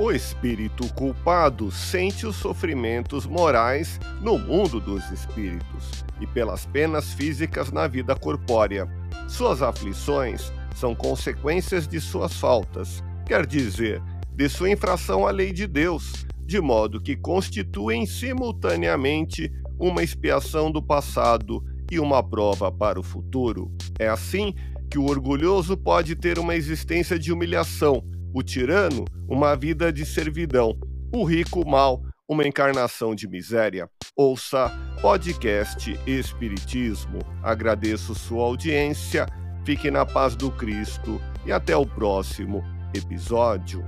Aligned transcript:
O 0.00 0.12
espírito 0.12 0.86
culpado 0.94 1.72
sente 1.72 2.24
os 2.24 2.36
sofrimentos 2.36 3.26
morais 3.26 3.98
no 4.22 4.38
mundo 4.38 4.78
dos 4.78 5.10
espíritos 5.10 6.04
e 6.20 6.26
pelas 6.26 6.64
penas 6.64 7.12
físicas 7.12 7.72
na 7.72 7.88
vida 7.88 8.14
corpórea. 8.14 8.88
Suas 9.26 9.60
aflições 9.60 10.52
são 10.72 10.94
consequências 10.94 11.88
de 11.88 12.00
suas 12.00 12.34
faltas, 12.34 13.02
quer 13.26 13.44
dizer, 13.44 14.00
de 14.36 14.48
sua 14.48 14.70
infração 14.70 15.26
à 15.26 15.32
lei 15.32 15.52
de 15.52 15.66
Deus, 15.66 16.24
de 16.46 16.60
modo 16.60 17.00
que 17.00 17.16
constituem 17.16 18.06
simultaneamente 18.06 19.50
uma 19.80 20.04
expiação 20.04 20.70
do 20.70 20.80
passado 20.80 21.60
e 21.90 21.98
uma 21.98 22.22
prova 22.22 22.70
para 22.70 23.00
o 23.00 23.02
futuro. 23.02 23.68
É 23.98 24.06
assim 24.06 24.54
que 24.88 24.96
o 24.96 25.06
orgulhoso 25.06 25.76
pode 25.76 26.14
ter 26.14 26.38
uma 26.38 26.54
existência 26.54 27.18
de 27.18 27.32
humilhação 27.32 28.04
o 28.38 28.42
tirano, 28.42 29.04
uma 29.28 29.56
vida 29.56 29.92
de 29.92 30.06
servidão, 30.06 30.78
o 31.12 31.24
rico 31.24 31.68
mal, 31.68 32.00
uma 32.28 32.46
encarnação 32.46 33.12
de 33.12 33.26
miséria. 33.26 33.90
Ouça 34.16 34.70
podcast 35.02 35.98
Espiritismo. 36.06 37.18
Agradeço 37.42 38.14
sua 38.14 38.44
audiência, 38.44 39.26
fique 39.64 39.90
na 39.90 40.06
paz 40.06 40.36
do 40.36 40.52
Cristo 40.52 41.20
e 41.44 41.50
até 41.50 41.76
o 41.76 41.84
próximo 41.84 42.62
episódio. 42.94 43.84